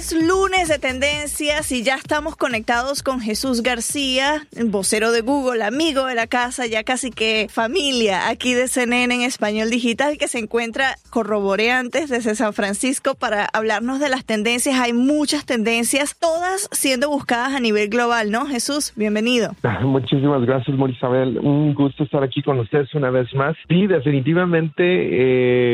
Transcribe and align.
Es 0.00 0.14
lunes 0.14 0.68
de 0.68 0.78
tendencias 0.78 1.70
y 1.72 1.82
ya 1.82 1.96
estamos 1.96 2.34
conectados 2.34 3.02
con 3.02 3.20
Jesús 3.20 3.62
García, 3.62 4.46
vocero 4.64 5.12
de 5.12 5.20
Google, 5.20 5.62
amigo 5.62 6.06
de 6.06 6.14
la 6.14 6.26
casa, 6.26 6.66
ya 6.66 6.84
casi 6.84 7.10
que 7.10 7.48
familia 7.50 8.30
aquí 8.30 8.54
de 8.54 8.66
CNN 8.66 9.14
en 9.14 9.20
español 9.20 9.68
digital, 9.68 10.16
que 10.16 10.26
se 10.26 10.38
encuentra 10.38 10.94
corroboreantes 11.10 12.08
desde 12.08 12.34
San 12.34 12.54
Francisco 12.54 13.14
para 13.14 13.44
hablarnos 13.52 14.00
de 14.00 14.08
las 14.08 14.24
tendencias. 14.24 14.80
Hay 14.80 14.94
muchas 14.94 15.44
tendencias, 15.44 16.16
todas 16.18 16.70
siendo 16.72 17.10
buscadas 17.10 17.52
a 17.52 17.60
nivel 17.60 17.90
global, 17.90 18.30
¿no? 18.30 18.46
Jesús, 18.46 18.94
bienvenido. 18.96 19.50
Muchísimas 19.82 20.46
gracias, 20.46 20.78
Morisabel. 20.78 21.38
Un 21.40 21.74
gusto 21.74 22.04
estar 22.04 22.22
aquí 22.22 22.42
con 22.42 22.58
ustedes 22.58 22.94
una 22.94 23.10
vez 23.10 23.34
más. 23.34 23.54
Sí, 23.68 23.86
definitivamente 23.86 24.80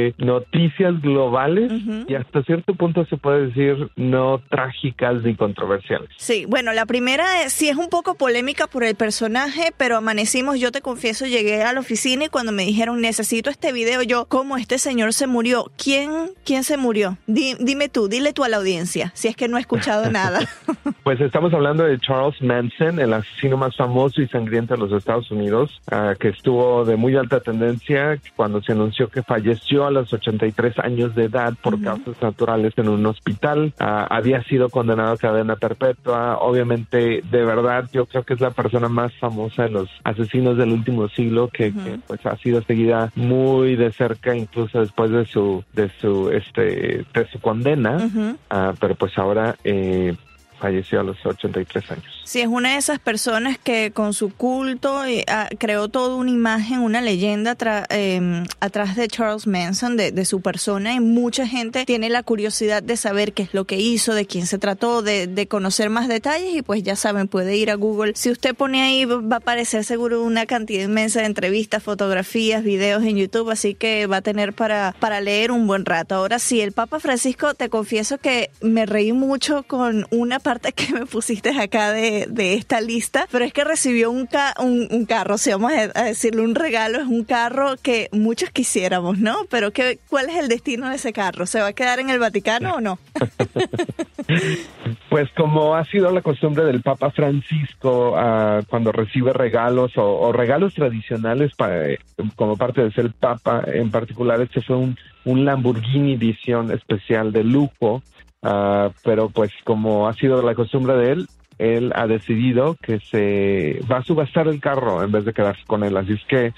eh, 0.09 0.15
noticias 0.19 1.01
globales 1.01 1.71
y 2.09 2.15
hasta 2.17 2.43
cierto 2.43 2.75
punto 2.75 3.07
se 3.07 3.17
puede 3.19 3.47
decir 3.47 3.89
no 3.95 4.16
trágicas 4.49 5.23
ni 5.23 5.35
controversiales. 5.35 6.11
Sí, 6.17 6.45
bueno, 6.47 6.73
la 6.73 6.87
primera 6.87 7.43
es, 7.43 7.53
sí 7.53 7.69
es 7.69 7.77
un 7.77 7.89
poco 7.89 8.15
polémica 8.15 8.67
por 8.67 8.85
el 8.85 8.95
personaje, 8.95 9.73
pero 9.77 9.97
amanecimos, 9.97 10.59
yo 10.59 10.73
te 10.73 10.81
confieso, 10.81 11.27
llegué 11.27 11.63
a 11.63 11.73
la 11.73 11.81
oficina 11.81 12.27
y 12.27 12.29
cuando 12.29 12.53
me 12.53 12.65
dijeron 12.65 13.01
necesito 13.01 13.51
este 13.51 13.73
video, 13.73 14.03
yo, 14.03 14.27
¿cómo 14.27 14.57
este 14.57 14.79
señor 14.79 15.13
se 15.13 15.27
murió? 15.27 15.71
¿Quién, 15.77 16.31
quién 16.45 16.65
se 16.65 16.77
murió? 16.77 17.19
dime 17.27 17.89
tú, 17.89 18.09
dile 18.09 18.33
tú 18.33 18.45
a 18.45 18.49
la 18.49 18.57
audiencia, 18.57 19.13
si 19.15 19.29
es 19.29 19.37
que 19.37 19.49
no 19.49 19.57
he 19.57 19.61
escuchado 19.61 20.11
nada. 20.11 20.41
pues 21.03 21.21
estamos 21.21 21.53
hablando 21.53 21.85
de 21.85 21.99
Charles 21.99 22.41
Manson, 22.43 22.99
el 22.99 23.13
asesino 23.13 23.57
más 23.57 23.77
famoso 23.77 24.21
y 24.21 24.29
sangriento 24.29 24.75
de 24.75 24.81
los 24.81 24.93
Estados 24.93 25.31
Unidos, 25.31 25.81
ah, 25.91 26.15
que 26.19 26.29
estuvo 26.29 26.85
de 26.85 26.97
muy 26.97 27.17
alta 27.17 27.41
tendencia 27.41 28.19
cuando 28.35 28.63
se 28.63 28.73
anunció 28.73 29.09
que 29.09 29.23
falleció 29.23 29.87
a 29.87 29.91
los 29.91 30.13
83 30.13 30.79
años 30.79 31.15
de 31.15 31.25
edad 31.25 31.55
por 31.63 31.81
causas 31.81 32.21
naturales 32.21 32.73
en 32.77 32.89
un 32.89 33.05
hospital. 33.07 33.73
Uh, 33.81 33.85
había 34.05 34.43
sido 34.45 34.69
condenado 34.69 35.13
a 35.13 35.17
cadena 35.17 35.57
perpetua. 35.57 36.39
Obviamente, 36.39 37.23
de 37.23 37.45
verdad, 37.45 37.89
yo 37.93 38.07
creo 38.07 38.25
que 38.25 38.35
es 38.35 38.41
la 38.41 38.51
persona 38.51 38.89
más 38.89 39.13
famosa 39.15 39.65
de 39.65 39.71
los 39.71 39.89
asesinos 40.05 40.57
del 40.57 40.73
último 40.73 41.09
siglo 41.09 41.49
que, 41.49 41.73
pues 42.07 42.25
ha 42.27 42.37
sido 42.37 42.63
seguida 42.63 43.11
muy 43.15 43.77
de 43.77 43.93
cerca, 43.93 44.35
incluso 44.35 44.81
después 44.81 45.11
de 45.11 45.25
su 45.27 45.65
de 45.73 45.91
su 46.01 46.31
este 46.31 47.05
de 47.13 47.29
su 47.31 47.41
condena. 47.41 47.97
Uh, 47.97 48.75
pero 48.81 48.95
pues 48.95 49.17
ahora 49.19 49.57
eh, 49.65 50.15
falleció 50.59 51.01
a 51.01 51.03
los 51.03 51.25
83 51.25 51.91
años. 51.91 52.05
Sí, 52.25 52.41
es 52.41 52.49
una 52.49 52.73
de 52.73 52.79
esas 52.79 52.99
personas 52.99 53.59
que 53.59 53.93
con 53.93 54.13
su 54.13 54.31
culto 54.31 55.05
eh, 55.05 55.25
ah, 55.29 55.49
creó 55.59 55.89
toda 55.89 56.17
una 56.17 56.31
imagen, 56.31 56.81
una 56.81 57.01
leyenda 57.01 57.57
em, 57.91 58.45
atrás 58.61 58.97
de 58.97 59.09
Charles 59.09 59.47
Manson, 59.47 59.97
de, 59.97 60.25
su 60.25 60.41
persona, 60.41 60.95
y 60.95 61.01
mucha 61.01 61.47
gente 61.47 61.85
tiene 61.85 62.11
la 62.11 62.23
curiosidad 62.23 62.83
de 62.83 62.97
saber 62.97 63.33
qué 63.33 63.45
es 63.45 63.55
lo 63.55 63.65
que 63.65 63.77
hizo, 63.77 64.15
de 64.15 64.27
quién 64.27 64.47
se 64.47 64.59
trató, 64.59 65.03
de, 65.03 65.47
conocer 65.49 65.91
más 65.91 66.09
detalles, 66.09 66.55
y 66.57 66.63
pues 66.63 66.83
ya 66.83 66.97
saben, 66.97 67.29
puede 67.29 67.57
ir 67.57 67.71
a 67.71 67.75
Google. 67.75 68.15
Si 68.17 68.31
usted 68.31 68.57
pone 68.57 68.83
ahí, 68.83 69.05
va 69.05 69.37
a 69.37 69.39
aparecer 69.39 69.85
seguro 69.85 70.23
una 70.25 70.47
cantidad 70.47 70.85
inmensa 70.85 71.21
de 71.21 71.27
entrevistas, 71.27 71.83
fotografías, 71.83 72.65
videos 72.65 73.05
en 73.05 73.17
YouTube, 73.17 73.51
así 73.51 73.75
que 73.75 74.07
va 74.07 74.17
a 74.17 74.23
tener 74.23 74.53
para, 74.53 74.97
para 74.99 75.21
leer 75.21 75.53
un 75.53 75.69
buen 75.69 75.85
rato. 75.85 76.17
Ahora 76.17 76.41
sí, 76.41 76.61
el 76.61 76.73
Papa 76.73 76.99
Francisco, 76.99 77.55
te 77.55 77.69
confieso 77.69 78.19
que 78.19 78.51
me 78.61 78.87
reí 78.87 79.13
mucho 79.13 79.63
con 79.63 80.07
una 80.11 80.41
parte 80.47 80.71
que 80.71 80.93
me 80.93 81.07
pusiste 81.07 81.51
acá 81.61 81.91
de, 81.91 82.27
de 82.31 82.55
esta 82.55 82.81
lista, 82.81 83.27
pero 83.33 83.45
es 83.45 83.53
que 83.53 83.65
recibió 83.65 84.13
un, 84.13 84.29
un, 84.61 85.05
carro, 85.05 85.39
si 85.39 85.51
vamos 85.51 85.73
a 85.73 86.05
decirle 86.05 86.43
un 86.43 86.55
regalo, 86.55 87.01
es 87.01 87.09
un 87.09 87.25
carro 87.25 87.75
que 87.83 88.09
muchos 88.13 88.51
quisiéramos, 88.51 89.19
¿no? 89.19 89.39
Pero 89.51 89.73
¿qué, 89.73 89.99
¿cuál 90.09 90.31
es 90.31 90.37
el 90.37 90.47
destino 90.47 90.89
de 90.89 90.95
ese 90.95 91.13
carro? 91.13 91.47
¿Se 91.47 91.61
va 91.61 91.67
a 91.67 91.73
quedar 91.73 91.99
en 91.99 92.11
el 92.11 92.21
Vaticano 92.21 92.77
o 92.77 92.81
no? 92.81 93.01
pues 95.11 95.29
como 95.37 95.75
ha 95.75 95.85
sido 95.87 96.13
la 96.13 96.23
costumbre 96.23 96.65
del 96.65 96.81
Papa 96.81 97.11
Francisco 97.11 98.13
uh, 98.13 98.65
cuando 98.69 98.93
recibe 98.93 99.33
regalos 99.33 99.95
o, 99.97 100.31
regalos 100.33 100.75
tradicionales 100.75 101.57
para, 101.57 101.89
como 102.37 102.57
parte 102.57 102.83
de 102.83 102.93
ser 102.93 103.11
Papa, 103.19 103.65
en 103.67 103.91
particular 103.91 104.41
este 104.41 104.63
fue 104.63 104.77
un, 104.77 104.97
un 105.25 105.45
Lamborghini 105.45 106.13
edición 106.13 106.71
especial 106.71 107.33
de 107.33 107.43
lujo 107.43 108.05
Ah, 108.49 108.91
pero 109.03 109.29
pues 109.29 109.51
como 109.65 110.07
ha 110.07 110.13
sido 110.13 110.41
la 110.41 110.55
costumbre 110.55 110.95
de 110.95 111.11
él, 111.11 111.27
él 111.59 111.93
ha 111.97 112.07
decidido 112.07 112.77
que 112.81 113.01
se 113.01 113.81
va 113.91 113.97
a 113.97 114.05
subastar 114.05 114.47
el 114.47 114.61
carro 114.61 115.03
en 115.03 115.11
vez 115.11 115.25
de 115.25 115.33
quedarse 115.33 115.65
con 115.67 115.83
él. 115.83 115.97
Así 115.97 116.13
es 116.13 116.25
que 116.29 116.55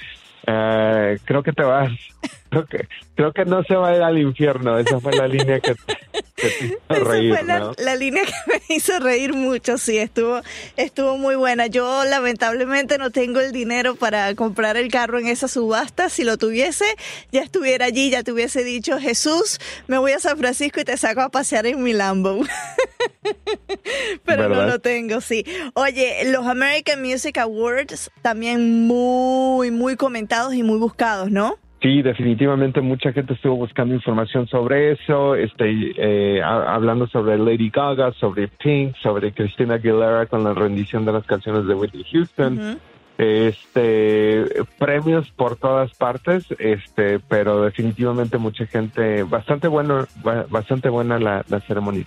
uh, 0.48 1.18
creo 1.24 1.42
que 1.42 1.52
te 1.52 1.62
vas, 1.62 1.90
creo 2.50 2.66
que, 2.66 2.88
creo 3.14 3.32
que 3.32 3.44
no 3.44 3.62
se 3.62 3.74
va 3.74 3.90
a 3.90 3.96
ir 3.96 4.02
al 4.02 4.18
infierno. 4.18 4.78
Esa 4.78 5.00
fue 5.00 5.12
la 5.14 5.28
línea 5.28 5.60
que, 5.60 5.72
esa 6.36 7.04
fue 7.04 7.42
la, 7.78 7.96
línea 7.96 8.24
que 8.24 8.32
me 8.46 8.76
hizo 8.76 8.98
reír 8.98 9.34
mucho, 9.34 9.78
sí, 9.78 9.98
estuvo, 9.98 10.40
estuvo 10.76 11.16
muy 11.18 11.36
buena. 11.36 11.66
Yo 11.66 12.04
lamentablemente 12.04 12.98
no 12.98 13.10
tengo 13.10 13.40
el 13.40 13.52
dinero 13.52 13.96
para 13.96 14.34
comprar 14.34 14.76
el 14.76 14.90
carro 14.90 15.18
en 15.18 15.26
esa 15.26 15.48
subasta. 15.48 16.08
Si 16.08 16.24
lo 16.24 16.38
tuviese, 16.38 16.84
ya 17.32 17.42
estuviera 17.42 17.86
allí, 17.86 18.10
ya 18.10 18.22
te 18.22 18.32
hubiese 18.32 18.64
dicho, 18.64 18.98
Jesús, 18.98 19.60
me 19.86 19.98
voy 19.98 20.12
a 20.12 20.18
San 20.18 20.38
Francisco 20.38 20.80
y 20.80 20.84
te 20.84 20.96
saco 20.96 21.20
a 21.20 21.28
pasear 21.28 21.66
en 21.66 21.82
mi 21.82 21.92
Lambo. 21.92 22.40
Pero 24.24 24.48
no 24.48 24.66
lo 24.66 24.78
tengo, 24.78 25.20
sí. 25.20 25.44
Oye, 25.74 26.30
los 26.30 26.46
American 26.46 27.02
Music 27.02 27.38
Awards 27.38 28.10
también 28.22 28.86
muy, 28.86 29.70
muy 29.70 29.96
comentados 29.96 30.54
y 30.54 30.62
muy 30.62 30.78
buscados, 30.78 31.30
¿no? 31.30 31.56
Sí, 31.80 32.02
definitivamente 32.02 32.80
mucha 32.80 33.12
gente 33.12 33.34
estuvo 33.34 33.54
buscando 33.54 33.94
información 33.94 34.48
sobre 34.48 34.92
eso, 34.92 35.36
este, 35.36 35.92
eh, 35.96 36.42
hablando 36.42 37.06
sobre 37.06 37.38
Lady 37.38 37.70
Gaga, 37.70 38.12
sobre 38.14 38.48
Pink, 38.48 38.96
sobre 38.96 39.32
Christina 39.32 39.74
Aguilera 39.74 40.26
con 40.26 40.42
la 40.42 40.54
rendición 40.54 41.04
de 41.04 41.12
las 41.12 41.24
canciones 41.24 41.66
de 41.66 41.74
Whitney 41.74 42.04
Houston. 42.10 42.80
Este 43.18 44.46
premios 44.78 45.28
por 45.30 45.56
todas 45.56 45.92
partes, 45.94 46.44
este, 46.58 47.18
pero 47.18 47.62
definitivamente 47.62 48.38
mucha 48.38 48.64
gente, 48.66 49.24
bastante 49.24 49.66
bueno, 49.66 50.06
bastante 50.48 50.88
buena 50.88 51.18
la, 51.18 51.44
ceremonia. 51.66 52.06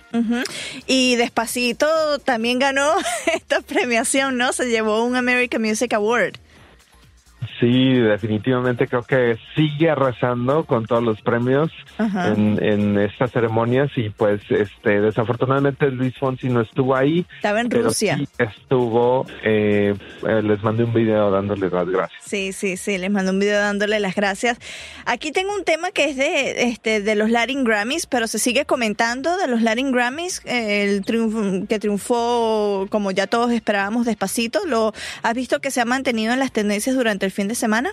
Y 0.86 1.16
despacito 1.16 1.86
también 2.24 2.58
ganó 2.58 2.88
esta 3.34 3.60
premiación, 3.60 4.38
¿no? 4.38 4.52
Se 4.52 4.70
llevó 4.70 5.04
un 5.04 5.14
American 5.16 5.60
Music 5.60 5.92
Award. 5.92 6.38
Sí, 7.62 7.94
definitivamente 7.94 8.88
creo 8.88 9.04
que 9.04 9.38
sigue 9.54 9.88
arrasando 9.88 10.64
con 10.64 10.84
todos 10.84 11.00
los 11.00 11.22
premios 11.22 11.70
en, 11.96 12.98
estas 12.98 13.30
ceremonias 13.30 13.88
y 13.94 14.10
pues 14.10 14.40
este 14.50 15.00
desafortunadamente 15.00 15.88
Luis 15.92 16.12
Fonsi 16.18 16.48
no 16.48 16.62
estuvo 16.62 16.96
ahí. 16.96 17.24
Estaba 17.36 17.60
en 17.60 17.70
Rusia. 17.70 18.18
estuvo, 18.36 19.26
eh, 19.44 19.94
eh, 20.26 20.42
les 20.42 20.60
mandé 20.64 20.82
un 20.82 20.92
video 20.92 21.30
dándole 21.30 21.70
las 21.70 21.86
gracias. 21.86 22.20
Sí, 22.24 22.52
sí, 22.52 22.76
sí, 22.76 22.98
les 22.98 23.12
mandé 23.12 23.30
un 23.30 23.38
video 23.38 23.60
dándole 23.60 24.00
las 24.00 24.16
gracias. 24.16 24.58
Aquí 25.06 25.30
tengo 25.30 25.54
un 25.54 25.62
tema 25.62 25.92
que 25.92 26.06
es 26.06 26.16
de, 26.16 26.64
este, 26.64 27.00
de 27.00 27.14
los 27.14 27.30
Latin 27.30 27.62
Grammys, 27.62 28.06
pero 28.06 28.26
se 28.26 28.40
sigue 28.40 28.64
comentando 28.64 29.36
de 29.36 29.46
los 29.46 29.62
Latin 29.62 29.92
Grammys, 29.92 30.42
el 30.46 31.04
triunfo, 31.04 31.64
que 31.68 31.78
triunfó 31.78 32.88
como 32.90 33.12
ya 33.12 33.28
todos 33.28 33.52
esperábamos 33.52 34.04
despacito. 34.04 34.66
¿Lo 34.66 34.92
has 35.22 35.34
visto 35.34 35.60
que 35.60 35.70
se 35.70 35.80
ha 35.80 35.84
mantenido 35.84 36.32
en 36.32 36.40
las 36.40 36.50
tendencias 36.50 36.96
durante 36.96 37.24
el 37.24 37.30
fin 37.30 37.46
de 37.46 37.51
semana? 37.54 37.90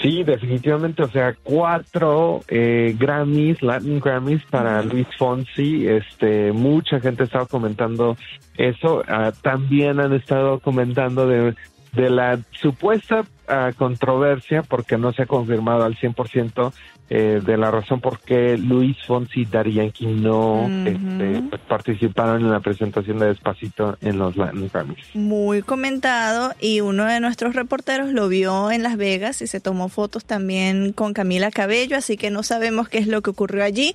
Sí, 0.00 0.22
definitivamente, 0.22 1.02
o 1.02 1.08
sea, 1.08 1.34
cuatro 1.42 2.42
eh, 2.48 2.94
Grammys, 2.96 3.62
Latin 3.62 3.98
Grammys 3.98 4.44
para 4.48 4.80
Luis 4.82 5.08
Fonsi, 5.18 5.88
este, 5.88 6.52
mucha 6.52 7.00
gente 7.00 7.24
estaba 7.24 7.46
comentando 7.46 8.16
eso, 8.56 9.02
ah, 9.08 9.32
también 9.42 9.98
han 9.98 10.12
estado 10.12 10.60
comentando 10.60 11.26
de, 11.26 11.54
de 11.92 12.10
la 12.10 12.38
supuesta 12.52 13.24
ah, 13.48 13.72
controversia, 13.76 14.62
porque 14.62 14.96
no 14.96 15.12
se 15.12 15.22
ha 15.22 15.26
confirmado 15.26 15.82
al 15.84 15.96
100%, 15.96 16.72
eh, 17.10 17.40
de 17.44 17.56
la 17.56 17.70
razón 17.70 18.00
por 18.00 18.20
qué 18.20 18.58
Luis 18.58 18.96
Fonsi 19.06 19.40
y 19.40 19.44
Daddy 19.46 19.74
Yankee 19.74 20.06
no 20.06 20.68
este, 20.84 21.42
pues, 21.48 21.60
participaron 21.62 22.42
en 22.42 22.50
la 22.50 22.60
presentación 22.60 23.18
de 23.18 23.28
Despacito 23.28 23.96
en 24.02 24.18
los 24.18 24.36
Latin 24.36 24.68
Grammys. 24.70 25.14
Muy 25.14 25.62
comentado 25.62 26.52
y 26.60 26.82
uno 26.82 27.06
de 27.06 27.20
nuestros 27.20 27.54
reporteros 27.54 28.12
lo 28.12 28.28
vio 28.28 28.70
en 28.70 28.82
Las 28.82 28.98
Vegas 28.98 29.40
y 29.40 29.46
se 29.46 29.58
tomó 29.58 29.88
fotos 29.88 30.26
también 30.26 30.92
con 30.92 31.14
Camila 31.14 31.50
Cabello, 31.50 31.96
así 31.96 32.18
que 32.18 32.30
no 32.30 32.42
sabemos 32.42 32.90
qué 32.90 32.98
es 32.98 33.06
lo 33.06 33.22
que 33.22 33.30
ocurrió 33.30 33.64
allí, 33.64 33.94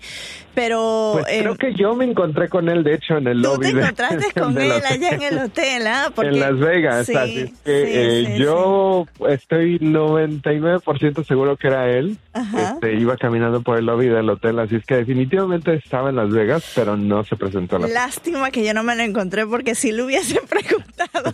pero... 0.56 1.12
Pues 1.14 1.26
creo 1.26 1.54
eh, 1.54 1.58
que 1.60 1.74
yo 1.76 1.94
me 1.94 2.06
encontré 2.06 2.50
con 2.50 2.68
él, 2.68 2.84
de 2.84 2.96
hecho, 2.96 3.18
en 3.18 3.28
el 3.28 3.42
lobby. 3.42 3.68
¿Tú 3.68 3.74
te 3.74 3.82
encontraste 3.82 4.34
con 4.40 4.58
él 4.58 4.72
allá 4.72 5.10
en 5.10 5.22
el 5.22 5.38
hotel, 5.38 5.86
¿ah? 5.86 6.12
en 6.18 6.40
Las 6.40 6.58
Vegas, 6.58 7.10
así 7.10 7.14
que 7.14 7.54
eh, 7.66 8.38
yo 8.40 9.06
estoy 9.30 9.78
99% 9.78 11.24
seguro 11.26 11.58
que 11.58 11.68
era 11.68 11.90
él. 11.92 12.18
Este, 12.34 13.03
iba 13.04 13.18
caminando 13.18 13.62
por 13.62 13.78
el 13.78 13.86
lobby 13.86 14.08
del 14.08 14.30
hotel, 14.30 14.60
así 14.60 14.76
es 14.76 14.86
que 14.86 14.96
definitivamente 14.96 15.74
estaba 15.76 16.10
en 16.10 16.16
Las 16.16 16.30
Vegas, 16.30 16.64
pero 16.76 16.98
no 16.98 17.24
se 17.24 17.36
presentó. 17.36 17.78
La 17.78 17.88
Lástima 17.88 18.52
que 18.52 18.66
yo 18.66 18.74
no 18.74 18.84
me 18.84 18.96
lo 18.96 19.04
encontré 19.04 19.46
porque 19.46 19.76
si 19.76 19.92
lo 19.92 20.06
hubiese 20.06 20.40
preguntado. 20.50 21.34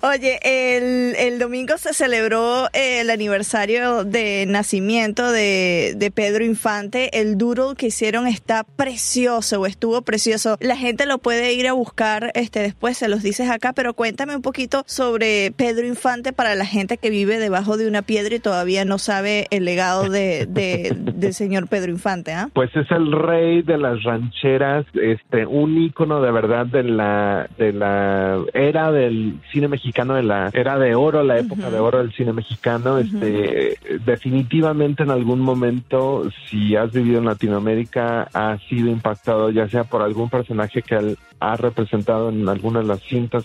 Oye, 0.02 0.38
el, 0.42 1.16
el, 1.16 1.38
domingo 1.38 1.76
se 1.78 1.94
celebró 1.94 2.66
eh, 2.72 3.00
el 3.00 3.10
aniversario 3.10 4.04
de 4.04 4.46
nacimiento 4.46 5.30
de, 5.30 5.94
de 5.96 6.10
Pedro 6.10 6.44
Infante. 6.44 7.20
El 7.20 7.36
doodle 7.36 7.76
que 7.76 7.86
hicieron 7.86 8.26
está 8.26 8.64
precioso, 8.64 9.60
o 9.60 9.66
estuvo 9.66 10.02
precioso. 10.02 10.56
La 10.60 10.76
gente 10.76 11.06
lo 11.06 11.18
puede 11.18 11.52
ir 11.52 11.68
a 11.68 11.72
buscar 11.72 12.30
este 12.34 12.60
después, 12.60 12.98
se 12.98 13.08
los 13.08 13.22
dices 13.22 13.50
acá, 13.50 13.72
pero 13.72 13.94
cuéntame 13.94 14.36
un 14.36 14.42
poquito 14.42 14.84
sobre 14.86 15.52
Pedro 15.52 15.86
Infante 15.86 16.32
para 16.32 16.54
la 16.54 16.66
gente 16.66 16.98
que 16.98 17.10
vive 17.10 17.38
debajo 17.38 17.76
de 17.76 17.88
una 17.88 18.02
piedra 18.02 18.34
y 18.34 18.40
todavía 18.40 18.84
no 18.84 18.98
sabe 18.98 19.23
el 19.24 19.64
legado 19.64 20.08
de, 20.08 20.46
del 20.46 21.34
señor 21.34 21.68
Pedro 21.68 21.90
Infante. 21.90 22.32
¿ah? 22.32 22.48
Pues 22.52 22.74
es 22.76 22.90
el 22.90 23.12
rey 23.12 23.62
de 23.62 23.78
las 23.78 24.02
rancheras, 24.02 24.86
este, 24.94 25.46
un 25.46 25.80
ícono 25.80 26.20
de 26.20 26.30
verdad 26.30 26.66
de 26.66 26.82
la, 26.84 27.48
de 27.58 27.72
la 27.72 28.40
era 28.52 28.92
del 28.92 29.40
cine 29.52 29.68
mexicano, 29.68 30.14
de 30.14 30.22
la 30.22 30.50
era 30.52 30.78
de 30.78 30.94
oro, 30.94 31.22
la 31.22 31.38
época 31.38 31.70
de 31.70 31.78
oro 31.78 31.98
del 31.98 32.12
cine 32.12 32.32
mexicano. 32.32 32.98
Este, 32.98 33.78
definitivamente 34.04 35.02
en 35.02 35.10
algún 35.10 35.40
momento, 35.40 36.30
si 36.48 36.76
has 36.76 36.92
vivido 36.92 37.18
en 37.18 37.26
Latinoamérica, 37.26 38.28
ha 38.32 38.58
sido 38.68 38.88
impactado 38.88 39.50
ya 39.50 39.68
sea 39.68 39.84
por 39.84 40.02
algún 40.02 40.28
personaje 40.28 40.82
que 40.82 40.94
él 40.96 41.18
ha 41.40 41.56
representado 41.56 42.30
en 42.30 42.48
alguna 42.48 42.80
de 42.80 42.86
las 42.86 43.00
cintas 43.02 43.44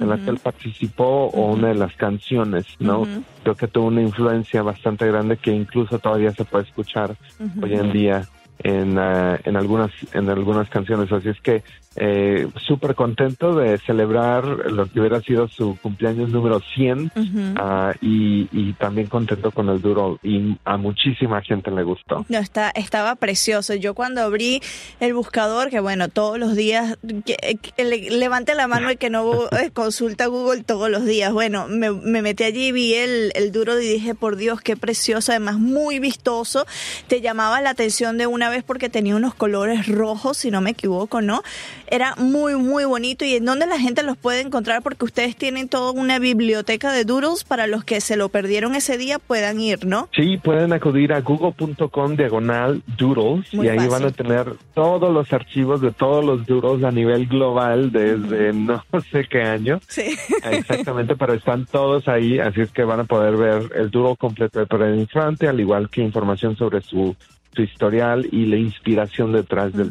en 0.00 0.08
las 0.08 0.20
que 0.20 0.30
él 0.30 0.38
participó 0.42 1.26
o 1.26 1.52
una 1.52 1.68
de 1.68 1.74
las 1.74 1.94
canciones, 1.96 2.66
¿no? 2.78 3.06
Creo 3.42 3.54
que 3.54 3.68
tuvo 3.68 3.86
una 3.86 4.02
influencia 4.02 4.62
bastante 4.62 5.06
grande 5.06 5.36
que 5.36 5.52
incluso 5.52 5.98
todavía 5.98 6.32
se 6.32 6.44
puede 6.44 6.64
escuchar 6.64 7.16
hoy 7.62 7.74
en 7.74 7.92
día 7.92 8.22
en, 8.58 8.98
ah, 8.98 9.38
en 9.44 9.56
algunas 9.56 9.90
en 10.12 10.28
algunas 10.28 10.68
canciones. 10.68 11.12
Así 11.12 11.28
es 11.28 11.40
que 11.40 11.62
eh, 12.02 12.48
súper 12.66 12.94
contento 12.94 13.54
de 13.54 13.76
celebrar 13.76 14.44
lo 14.46 14.86
que 14.86 15.00
hubiera 15.00 15.20
sido 15.20 15.48
su 15.48 15.76
cumpleaños 15.82 16.30
número 16.30 16.58
100 16.74 17.12
ah, 17.58 17.92
y, 18.00 18.48
y, 18.52 18.72
también 18.72 19.06
contento 19.08 19.50
con 19.50 19.68
el 19.68 19.82
duro 19.82 20.18
y 20.22 20.56
a 20.64 20.78
muchísima 20.78 21.42
gente 21.42 21.70
le 21.70 21.82
gustó. 21.82 22.24
No, 22.30 22.38
está, 22.38 22.70
estaba 22.70 23.16
precioso. 23.16 23.74
Yo 23.74 23.92
cuando 23.92 24.22
abrí 24.22 24.62
el 24.98 25.12
buscador, 25.12 25.68
que 25.68 25.78
bueno, 25.80 26.08
todos 26.08 26.38
los 26.38 26.56
días, 26.56 26.96
que, 27.26 27.84
levante 27.84 28.54
la 28.54 28.66
mano 28.66 28.90
y 28.90 28.96
que 28.96 29.10
no 29.10 29.44
eh, 29.62 29.70
consulta 29.70 30.24
Google 30.24 30.62
todos 30.62 30.88
los 30.88 31.04
días. 31.04 31.34
Bueno, 31.34 31.66
me, 31.68 31.90
me 31.90 32.22
metí 32.22 32.44
allí 32.44 32.68
y 32.68 32.72
vi 32.72 32.94
el, 32.94 33.30
el 33.34 33.52
duro 33.52 33.78
y 33.78 33.86
dije, 33.86 34.14
por 34.14 34.36
Dios, 34.36 34.62
qué 34.62 34.74
precioso, 34.74 35.32
además 35.32 35.58
muy 35.58 35.98
vistoso. 35.98 36.64
Te 37.08 37.20
llamaba 37.20 37.60
la 37.60 37.68
atención 37.68 38.16
de 38.16 38.26
una 38.26 38.48
vez 38.48 38.64
porque 38.64 38.88
tenía 38.88 39.16
unos 39.16 39.34
colores 39.34 39.86
rojos, 39.86 40.38
si 40.38 40.50
no 40.50 40.62
me 40.62 40.70
equivoco, 40.70 41.20
¿no? 41.20 41.42
Era 41.90 42.14
muy, 42.16 42.54
muy 42.56 42.84
bonito. 42.84 43.24
¿Y 43.24 43.34
en 43.34 43.44
dónde 43.44 43.66
la 43.66 43.78
gente 43.78 44.02
los 44.02 44.16
puede 44.16 44.40
encontrar? 44.40 44.82
Porque 44.82 45.04
ustedes 45.04 45.36
tienen 45.36 45.68
toda 45.68 45.90
una 45.90 46.18
biblioteca 46.18 46.92
de 46.92 47.04
doodles 47.04 47.44
para 47.44 47.66
los 47.66 47.84
que 47.84 48.00
se 48.00 48.16
lo 48.16 48.28
perdieron 48.28 48.74
ese 48.74 48.96
día 48.96 49.18
puedan 49.18 49.60
ir, 49.60 49.84
¿no? 49.84 50.08
Sí, 50.14 50.38
pueden 50.38 50.72
acudir 50.72 51.12
a 51.12 51.20
google.com 51.20 52.16
diagonal 52.16 52.82
doodles 52.96 53.52
y 53.52 53.66
ahí 53.68 53.88
van 53.88 54.04
a 54.04 54.10
tener 54.10 54.54
todos 54.74 55.12
los 55.12 55.32
archivos 55.32 55.80
de 55.80 55.90
todos 55.90 56.24
los 56.24 56.46
doodles 56.46 56.84
a 56.84 56.92
nivel 56.92 57.26
global 57.26 57.90
desde 57.90 58.52
no 58.52 58.82
sé 59.10 59.26
qué 59.28 59.42
año. 59.42 59.80
Sí. 59.88 60.16
Exactamente, 60.50 61.16
pero 61.18 61.34
están 61.34 61.66
todos 61.66 62.06
ahí, 62.08 62.38
así 62.38 62.60
es 62.60 62.70
que 62.70 62.84
van 62.84 63.00
a 63.00 63.04
poder 63.04 63.36
ver 63.36 63.70
el 63.74 63.90
doodle 63.90 64.16
completo 64.16 64.60
de 64.60 64.66
Pedro 64.66 64.94
Infante, 64.94 65.48
al 65.48 65.58
igual 65.58 65.90
que 65.90 66.02
información 66.02 66.56
sobre 66.56 66.80
su 66.82 67.16
su 67.54 67.62
historial 67.62 68.28
y 68.30 68.46
la 68.46 68.56
inspiración 68.56 69.32
detrás 69.32 69.72
del 69.72 69.90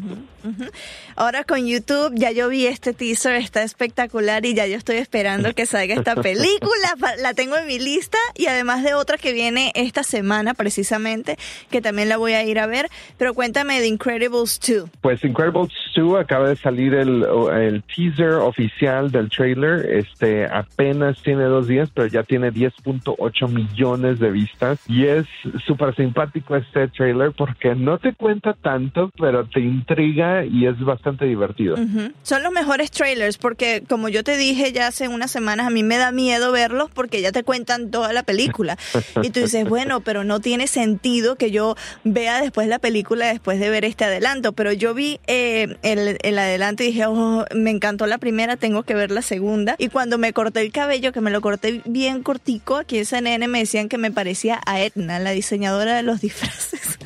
Ahora 1.16 1.44
con 1.44 1.66
YouTube 1.66 2.12
ya 2.14 2.30
yo 2.30 2.48
vi 2.48 2.66
este 2.66 2.94
teaser, 2.94 3.34
está 3.34 3.62
espectacular 3.62 4.46
y 4.46 4.54
ya 4.54 4.66
yo 4.66 4.76
estoy 4.76 4.96
esperando 4.96 5.52
que 5.52 5.66
salga 5.66 5.94
esta 5.94 6.16
película. 6.16 6.94
La 7.18 7.34
tengo 7.34 7.56
en 7.56 7.66
mi 7.66 7.78
lista 7.78 8.16
y 8.34 8.46
además 8.46 8.82
de 8.82 8.94
otra 8.94 9.18
que 9.18 9.32
viene 9.32 9.72
esta 9.74 10.02
semana 10.02 10.54
precisamente, 10.54 11.36
que 11.70 11.82
también 11.82 12.08
la 12.08 12.16
voy 12.16 12.32
a 12.32 12.42
ir 12.42 12.58
a 12.58 12.66
ver. 12.66 12.88
Pero 13.18 13.34
cuéntame 13.34 13.80
de 13.80 13.88
Incredibles 13.88 14.58
2. 14.66 14.88
Pues 15.02 15.22
Incredibles 15.24 15.70
2 15.94 16.20
acaba 16.20 16.48
de 16.48 16.56
salir 16.56 16.94
el, 16.94 17.24
el 17.52 17.82
teaser 17.82 18.34
oficial 18.34 19.10
del 19.10 19.30
trailer. 19.30 19.86
Este 19.90 20.46
apenas 20.46 21.22
tiene 21.22 21.44
dos 21.44 21.68
días, 21.68 21.90
pero 21.94 22.06
ya 22.06 22.22
tiene 22.22 22.52
10.8 22.52 23.48
millones 23.48 24.18
de 24.18 24.30
vistas 24.30 24.80
y 24.88 25.06
es 25.06 25.26
súper 25.66 25.94
simpático 25.94 26.56
este 26.56 26.88
trailer 26.88 27.32
porque 27.32 27.74
no 27.74 27.98
te 27.98 28.14
cuenta 28.14 28.54
tanto, 28.54 29.10
pero 29.18 29.46
te 29.46 29.60
intriga 29.60 30.44
y 30.44 30.66
es 30.66 30.78
bastante 30.80 31.24
divertido. 31.24 31.76
Son 32.22 32.42
los 32.42 32.52
mejores 32.52 32.90
trailers 32.90 33.38
porque, 33.38 33.82
como 33.88 34.08
yo 34.08 34.24
te 34.24 34.36
dije 34.36 34.72
ya 34.72 34.88
hace 34.88 35.08
unas 35.08 35.30
semanas, 35.30 35.66
a 35.66 35.70
mí 35.70 35.82
me 35.82 35.96
da 35.96 36.12
miedo 36.12 36.52
verlos 36.52 36.90
porque 36.92 37.20
ya 37.20 37.32
te 37.32 37.42
cuentan 37.42 37.90
toda 37.90 38.12
la 38.12 38.22
película. 38.22 38.76
y 39.22 39.30
tú 39.30 39.40
dices, 39.40 39.64
bueno, 39.68 40.00
pero 40.00 40.24
no 40.24 40.40
tiene 40.40 40.66
sentido 40.66 41.36
que 41.36 41.50
yo 41.50 41.76
vea 42.04 42.40
después 42.40 42.68
la 42.68 42.78
película 42.78 43.26
después 43.26 43.60
de 43.60 43.70
ver 43.70 43.84
este 43.84 44.04
adelanto. 44.04 44.52
Pero 44.52 44.72
yo 44.72 44.94
vi 44.94 45.20
eh, 45.26 45.76
el, 45.82 46.18
el, 46.22 46.38
adelanto 46.38 46.82
y 46.82 46.86
dije, 46.86 47.06
oh, 47.06 47.44
me 47.54 47.70
encantó 47.70 48.06
la 48.06 48.18
primera, 48.18 48.56
tengo 48.56 48.82
que 48.82 48.94
ver 48.94 49.10
la 49.10 49.22
segunda. 49.22 49.76
Y 49.78 49.88
cuando 49.88 50.18
me 50.18 50.32
corté 50.32 50.60
el 50.60 50.72
cabello, 50.72 51.12
que 51.12 51.20
me 51.20 51.30
lo 51.30 51.40
corté 51.40 51.82
bien 51.84 52.22
cortico, 52.22 52.76
aquí 52.76 52.98
en 52.98 53.06
CNN 53.06 53.48
me 53.48 53.60
decían 53.60 53.88
que 53.88 53.98
me 53.98 54.10
parecía 54.10 54.60
a 54.66 54.80
Edna, 54.80 55.18
la 55.18 55.30
diseñadora 55.30 55.96
de 55.96 56.02
los 56.02 56.20
disfraces. 56.20 56.98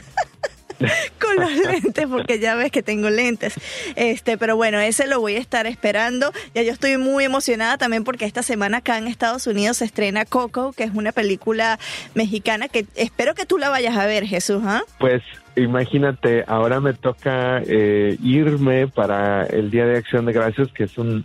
con 1.20 1.36
los 1.36 1.52
lentes, 1.52 2.06
porque 2.06 2.38
ya 2.38 2.54
ves 2.54 2.70
que 2.70 2.82
tengo 2.82 3.10
lentes. 3.10 3.54
Este, 3.96 4.38
pero 4.38 4.56
bueno, 4.56 4.80
ese 4.80 5.06
lo 5.06 5.20
voy 5.20 5.36
a 5.36 5.38
estar 5.38 5.66
esperando. 5.66 6.32
Ya 6.54 6.62
yo 6.62 6.72
estoy 6.72 6.96
muy 6.98 7.24
emocionada 7.24 7.78
también 7.78 8.04
porque 8.04 8.24
esta 8.24 8.42
semana 8.42 8.78
acá 8.78 8.98
en 8.98 9.06
Estados 9.06 9.46
Unidos 9.46 9.78
se 9.78 9.84
estrena 9.84 10.24
Coco, 10.24 10.72
que 10.72 10.84
es 10.84 10.90
una 10.94 11.12
película 11.12 11.78
mexicana 12.14 12.68
que 12.68 12.86
espero 12.94 13.34
que 13.34 13.46
tú 13.46 13.58
la 13.58 13.68
vayas 13.68 13.96
a 13.96 14.06
ver, 14.06 14.26
Jesús. 14.26 14.62
¿ah? 14.64 14.82
Pues 14.98 15.22
imagínate, 15.56 16.44
ahora 16.46 16.80
me 16.80 16.94
toca 16.94 17.62
eh, 17.66 18.16
irme 18.22 18.88
para 18.88 19.46
el 19.46 19.70
Día 19.70 19.86
de 19.86 19.98
Acción 19.98 20.26
de 20.26 20.32
Gracias, 20.32 20.68
que 20.72 20.84
es 20.84 20.98
un, 20.98 21.24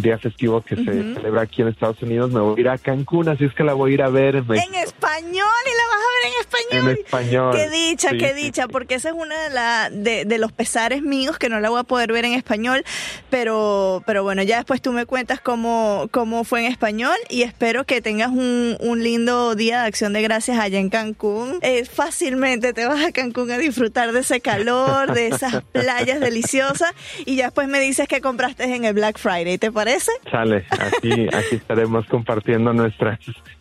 día 0.00 0.18
festivo 0.18 0.60
que 0.60 0.76
se 0.76 1.14
celebra 1.14 1.42
aquí 1.42 1.62
en 1.62 1.68
Estados 1.68 2.00
Unidos. 2.02 2.30
Me 2.30 2.40
voy 2.40 2.58
a 2.58 2.60
ir 2.60 2.68
a 2.68 2.78
Cancún, 2.78 3.28
así 3.28 3.44
es 3.44 3.54
que 3.54 3.64
la 3.64 3.74
voy 3.74 3.92
a 3.92 3.94
ir 3.94 4.02
a 4.02 4.08
ver 4.08 4.36
en, 4.36 4.44
en 4.50 4.74
español 4.74 5.62
y 5.66 5.76
la 5.76 5.86
vas 5.90 6.00
a 6.00 6.12
ver 6.14 6.24
en 6.26 6.32
español. 6.44 6.90
En 6.90 7.04
español. 7.04 7.56
Qué 7.56 7.70
dicha, 7.70 8.10
qué 8.10 8.34
dicha, 8.34 8.68
porque 8.68 8.94
esa 8.94 9.10
es 9.10 9.14
una 9.14 9.40
de, 9.44 9.50
la, 9.50 9.90
de, 9.90 10.24
de, 10.24 10.38
los 10.38 10.52
pesares 10.52 11.02
míos 11.02 11.38
que 11.38 11.48
no 11.48 11.60
la 11.60 11.70
voy 11.70 11.80
a 11.80 11.84
poder 11.84 12.12
ver 12.12 12.24
en 12.24 12.34
español, 12.34 12.84
pero, 13.30 14.02
pero 14.06 14.22
bueno, 14.22 14.42
ya 14.42 14.56
después 14.56 14.80
tú 14.82 14.92
me 14.92 15.06
cuentas 15.06 15.40
cómo, 15.40 16.08
cómo 16.10 16.44
fue 16.44 16.64
en 16.64 16.70
español 16.70 17.16
y 17.28 17.42
espero 17.42 17.84
que 17.84 18.00
tengas 18.00 18.30
un, 18.30 18.76
un 18.80 19.02
lindo 19.02 19.54
Día 19.54 19.82
de 19.82 19.86
Acción 19.86 20.12
de 20.12 20.22
Gracias 20.22 20.58
allá 20.58 20.78
en 20.78 20.90
Cancún. 20.90 21.58
Eh, 21.62 21.84
fácilmente 21.84 22.72
te 22.72 22.86
vas 22.86 23.04
a 23.04 23.12
Cancún 23.12 23.50
a 23.50 23.58
disfrutar 23.58 24.12
de 24.12 24.20
ese 24.20 24.40
calor, 24.40 25.12
de 25.12 25.28
esas 25.28 25.62
playas 25.72 26.20
deliciosas 26.20 26.92
y 27.24 27.36
ya 27.36 27.44
después 27.44 27.68
me 27.68 27.80
dices 27.80 28.08
que 28.08 28.20
compraste 28.20 28.64
en 28.64 28.84
el 28.84 28.94
Black 28.94 29.18
Friday, 29.18 29.58
¿te 29.58 29.72
parece? 29.72 30.12
Sale, 30.30 30.64
aquí, 30.70 31.26
aquí 31.32 31.56
estaremos 31.56 32.06
compartiendo 32.06 32.72
nuestras 32.72 33.18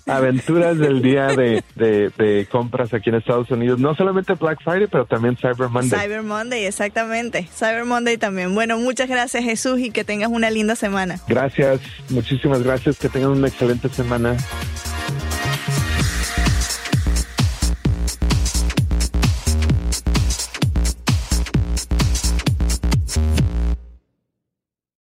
aventuras 0.08 0.78
del 0.78 1.02
día 1.02 1.28
de, 1.28 1.64
de, 1.76 2.48
compras 2.52 2.94
aquí 2.94 3.10
en 3.10 3.16
Estados 3.16 3.50
Unidos. 3.52 3.80
No 3.80 3.96
solamente 3.96 4.34
Black 4.34 4.60
Friday, 4.64 4.88
pero 4.88 5.06
también 5.06 5.38
Cyber 5.38 5.70
Monday. 5.70 6.00
Cyber 6.00 6.24
Monday, 6.24 6.66
exactamente. 6.66 7.48
Cyber 7.54 7.86
Monday 7.86 8.18
también. 8.18 8.54
Bueno, 8.54 8.78
muchas 8.78 9.10
gracias 9.10 9.44
Jesús 9.44 9.80
y 9.80 9.92
que 9.92 10.04
tengas 10.04 10.30
una 10.30 10.50
linda 10.50 10.76
semana. 10.76 11.20
Gracias, 11.28 11.82
muchísimas 12.10 12.64
gracias. 12.64 12.98
Que 12.98 13.10
tengan 13.10 13.32
una 13.32 13.48
excelente 13.48 13.90
semana. 13.90 14.36